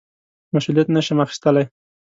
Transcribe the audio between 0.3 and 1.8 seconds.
مسوولیت نه شم اخیستلای.